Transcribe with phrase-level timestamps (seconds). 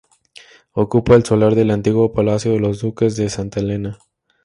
[0.71, 3.99] Ocupa el solar del antiguo palacio de los duques de Santa Elena.